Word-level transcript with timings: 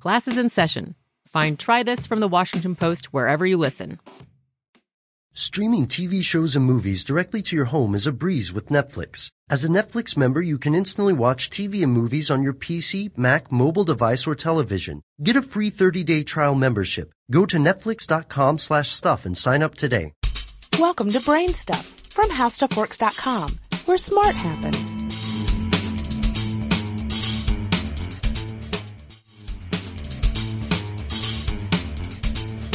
Classes 0.00 0.38
in 0.38 0.48
session. 0.48 0.94
Find 1.26 1.58
Try 1.58 1.82
This 1.82 2.06
from 2.06 2.20
the 2.20 2.28
Washington 2.28 2.76
Post 2.76 3.12
wherever 3.12 3.46
you 3.46 3.56
listen. 3.56 3.98
Streaming 5.32 5.86
TV 5.86 6.24
shows 6.24 6.56
and 6.56 6.64
movies 6.64 7.04
directly 7.04 7.42
to 7.42 7.54
your 7.54 7.66
home 7.66 7.94
is 7.94 8.06
a 8.06 8.12
breeze 8.12 8.54
with 8.54 8.68
Netflix. 8.68 9.28
As 9.50 9.64
a 9.64 9.68
Netflix 9.68 10.16
member, 10.16 10.40
you 10.40 10.56
can 10.56 10.74
instantly 10.74 11.12
watch 11.12 11.50
TV 11.50 11.82
and 11.82 11.92
movies 11.92 12.30
on 12.30 12.42
your 12.42 12.54
PC, 12.54 13.16
Mac, 13.18 13.52
mobile 13.52 13.84
device, 13.84 14.26
or 14.26 14.34
television. 14.34 15.02
Get 15.22 15.36
a 15.36 15.42
free 15.42 15.70
30-day 15.70 16.22
trial 16.22 16.54
membership. 16.54 17.12
Go 17.30 17.44
to 17.46 17.58
netflix.com 17.58 18.58
slash 18.58 18.88
stuff 18.88 19.26
and 19.26 19.36
sign 19.36 19.62
up 19.62 19.74
today. 19.74 20.14
Welcome 20.78 21.10
to 21.10 21.20
Brain 21.20 21.52
Stuff 21.52 21.84
from 22.10 22.30
HowStuffWorks.com, 22.30 23.58
where 23.84 23.98
smart 23.98 24.34
happens. 24.34 25.05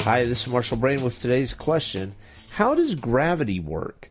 Hi, 0.06 0.25
this 0.25 0.47
is 0.47 0.51
Marshall 0.51 0.78
Brain 0.78 1.03
with 1.03 1.22
today's 1.22 1.53
question 1.53 2.16
How 2.53 2.73
does 2.73 2.95
gravity 2.95 3.59
work? 3.59 4.09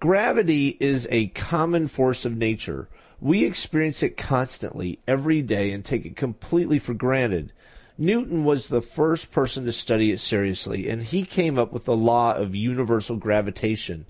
Gravity 0.00 0.76
is 0.80 1.06
a 1.08 1.28
common 1.28 1.86
force 1.86 2.24
of 2.24 2.36
nature. 2.36 2.88
We 3.20 3.44
experience 3.44 4.02
it 4.02 4.16
constantly, 4.16 4.98
every 5.06 5.40
day, 5.40 5.70
and 5.70 5.84
take 5.84 6.04
it 6.04 6.16
completely 6.16 6.80
for 6.80 6.94
granted. 6.94 7.52
Newton 7.96 8.44
was 8.44 8.66
the 8.66 8.82
first 8.82 9.30
person 9.30 9.64
to 9.66 9.72
study 9.72 10.10
it 10.10 10.18
seriously, 10.18 10.88
and 10.88 11.00
he 11.00 11.24
came 11.24 11.60
up 11.60 11.70
with 11.70 11.84
the 11.84 11.96
law 11.96 12.34
of 12.34 12.56
universal 12.56 13.14
gravitation. 13.16 14.06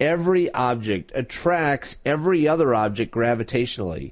Every 0.00 0.52
object 0.54 1.12
attracts 1.14 1.98
every 2.04 2.48
other 2.48 2.74
object 2.74 3.14
gravitationally. 3.14 4.10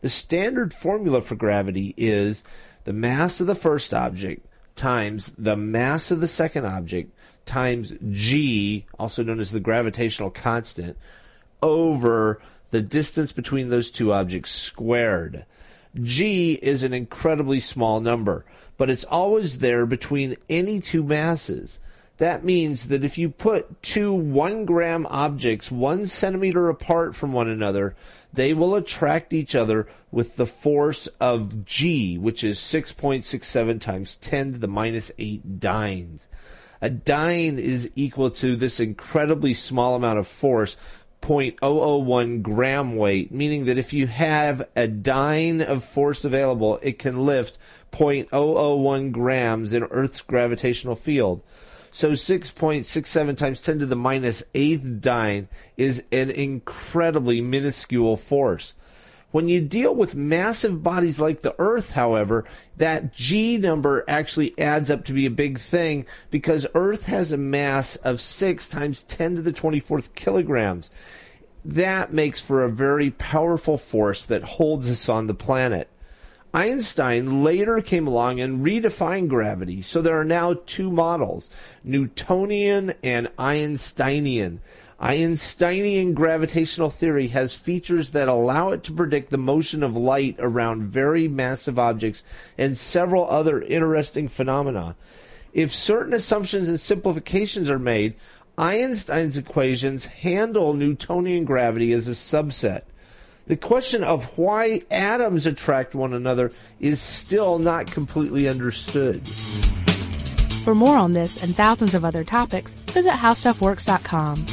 The 0.00 0.08
standard 0.08 0.72
formula 0.72 1.22
for 1.22 1.34
gravity 1.34 1.92
is 1.96 2.44
the 2.84 2.92
mass 2.92 3.40
of 3.40 3.48
the 3.48 3.56
first 3.56 3.92
object 3.92 4.46
times 4.76 5.32
the 5.38 5.56
mass 5.56 6.10
of 6.10 6.20
the 6.20 6.28
second 6.28 6.66
object 6.66 7.10
times 7.46 7.94
g, 8.10 8.86
also 8.98 9.22
known 9.22 9.40
as 9.40 9.50
the 9.50 9.60
gravitational 9.60 10.30
constant, 10.30 10.96
over 11.62 12.40
the 12.70 12.82
distance 12.82 13.32
between 13.32 13.68
those 13.68 13.90
two 13.90 14.12
objects 14.12 14.50
squared. 14.50 15.44
g 16.02 16.54
is 16.54 16.82
an 16.82 16.92
incredibly 16.92 17.60
small 17.60 18.00
number, 18.00 18.44
but 18.76 18.90
it's 18.90 19.04
always 19.04 19.58
there 19.58 19.86
between 19.86 20.36
any 20.48 20.80
two 20.80 21.02
masses. 21.02 21.78
That 22.18 22.44
means 22.44 22.88
that 22.88 23.04
if 23.04 23.18
you 23.18 23.28
put 23.28 23.82
two 23.82 24.12
one 24.12 24.64
gram 24.64 25.04
objects 25.06 25.70
one 25.70 26.06
centimeter 26.06 26.68
apart 26.68 27.16
from 27.16 27.32
one 27.32 27.48
another, 27.48 27.96
they 28.32 28.54
will 28.54 28.76
attract 28.76 29.32
each 29.32 29.54
other 29.54 29.88
with 30.12 30.36
the 30.36 30.46
force 30.46 31.08
of 31.20 31.64
G, 31.64 32.16
which 32.16 32.44
is 32.44 32.58
6.67 32.58 33.80
times 33.80 34.16
10 34.16 34.52
to 34.52 34.58
the 34.58 34.68
minus 34.68 35.10
8 35.18 35.58
dynes. 35.58 36.28
A 36.80 36.90
dyne 36.90 37.58
is 37.58 37.90
equal 37.96 38.30
to 38.32 38.54
this 38.54 38.78
incredibly 38.78 39.54
small 39.54 39.96
amount 39.96 40.18
of 40.18 40.28
force, 40.28 40.76
0.001 41.22 42.42
gram 42.42 42.96
weight, 42.96 43.32
meaning 43.32 43.64
that 43.64 43.78
if 43.78 43.92
you 43.92 44.06
have 44.06 44.68
a 44.76 44.86
dyne 44.86 45.62
of 45.62 45.82
force 45.82 46.24
available, 46.24 46.78
it 46.82 46.98
can 46.98 47.24
lift 47.24 47.58
0.001 47.92 49.10
grams 49.10 49.72
in 49.72 49.82
Earth's 49.84 50.20
gravitational 50.20 50.94
field. 50.94 51.42
So 51.94 52.10
6.67 52.10 53.36
times 53.36 53.62
10 53.62 53.78
to 53.78 53.86
the 53.86 53.94
minus 53.94 54.42
eighth 54.52 55.00
dyne 55.00 55.46
is 55.76 56.02
an 56.10 56.28
incredibly 56.28 57.40
minuscule 57.40 58.16
force. 58.16 58.74
When 59.30 59.48
you 59.48 59.60
deal 59.60 59.94
with 59.94 60.16
massive 60.16 60.82
bodies 60.82 61.20
like 61.20 61.42
the 61.42 61.54
Earth, 61.56 61.92
however, 61.92 62.46
that 62.78 63.14
G 63.14 63.58
number 63.58 64.04
actually 64.08 64.58
adds 64.58 64.90
up 64.90 65.04
to 65.04 65.12
be 65.12 65.24
a 65.24 65.30
big 65.30 65.60
thing 65.60 66.04
because 66.32 66.66
Earth 66.74 67.04
has 67.04 67.30
a 67.30 67.36
mass 67.36 67.94
of 67.94 68.20
6 68.20 68.66
times 68.66 69.04
10 69.04 69.36
to 69.36 69.42
the 69.42 69.52
24th 69.52 70.16
kilograms. 70.16 70.90
That 71.64 72.12
makes 72.12 72.40
for 72.40 72.64
a 72.64 72.72
very 72.72 73.12
powerful 73.12 73.78
force 73.78 74.26
that 74.26 74.42
holds 74.42 74.90
us 74.90 75.08
on 75.08 75.28
the 75.28 75.32
planet. 75.32 75.88
Einstein 76.54 77.42
later 77.42 77.80
came 77.80 78.06
along 78.06 78.38
and 78.38 78.64
redefined 78.64 79.26
gravity. 79.26 79.82
So 79.82 80.00
there 80.00 80.18
are 80.18 80.24
now 80.24 80.54
two 80.66 80.88
models 80.88 81.50
Newtonian 81.82 82.94
and 83.02 83.28
Einsteinian. 83.36 84.60
Einsteinian 85.00 86.14
gravitational 86.14 86.90
theory 86.90 87.26
has 87.28 87.56
features 87.56 88.12
that 88.12 88.28
allow 88.28 88.70
it 88.70 88.84
to 88.84 88.92
predict 88.92 89.30
the 89.30 89.36
motion 89.36 89.82
of 89.82 89.96
light 89.96 90.36
around 90.38 90.84
very 90.84 91.26
massive 91.26 91.76
objects 91.76 92.22
and 92.56 92.78
several 92.78 93.28
other 93.28 93.60
interesting 93.60 94.28
phenomena. 94.28 94.94
If 95.52 95.72
certain 95.72 96.14
assumptions 96.14 96.68
and 96.68 96.80
simplifications 96.80 97.68
are 97.68 97.80
made, 97.80 98.14
Einstein's 98.56 99.36
equations 99.36 100.04
handle 100.06 100.72
Newtonian 100.72 101.44
gravity 101.44 101.92
as 101.92 102.06
a 102.06 102.12
subset. 102.12 102.82
The 103.46 103.56
question 103.56 104.02
of 104.02 104.38
why 104.38 104.82
atoms 104.90 105.46
attract 105.46 105.94
one 105.94 106.14
another 106.14 106.50
is 106.80 107.00
still 107.00 107.58
not 107.58 107.86
completely 107.90 108.48
understood. 108.48 109.26
For 110.64 110.74
more 110.74 110.96
on 110.96 111.12
this 111.12 111.42
and 111.42 111.54
thousands 111.54 111.94
of 111.94 112.06
other 112.06 112.24
topics, 112.24 112.72
visit 112.72 113.12
howstuffworks.com. 113.12 114.46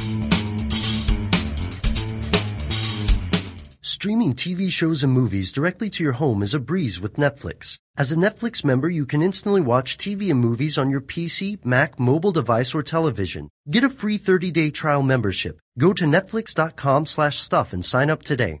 Streaming 3.80 4.34
TV 4.34 4.70
shows 4.70 5.02
and 5.04 5.12
movies 5.12 5.52
directly 5.52 5.88
to 5.88 6.02
your 6.02 6.14
home 6.14 6.42
is 6.42 6.54
a 6.54 6.58
breeze 6.58 7.00
with 7.00 7.14
Netflix. 7.14 7.78
As 7.96 8.10
a 8.10 8.16
Netflix 8.16 8.64
member, 8.64 8.90
you 8.90 9.06
can 9.06 9.22
instantly 9.22 9.60
watch 9.60 9.96
TV 9.96 10.30
and 10.30 10.40
movies 10.40 10.76
on 10.76 10.90
your 10.90 11.00
PC, 11.00 11.64
Mac, 11.64 12.00
mobile 12.00 12.32
device, 12.32 12.74
or 12.74 12.82
television. 12.82 13.48
Get 13.70 13.84
a 13.84 13.88
free 13.88 14.18
30-day 14.18 14.70
trial 14.70 15.02
membership. 15.02 15.60
Go 15.78 15.92
to 15.92 16.04
netflix.com 16.04 17.06
slash 17.06 17.38
stuff 17.38 17.72
and 17.72 17.84
sign 17.84 18.10
up 18.10 18.22
today. 18.22 18.60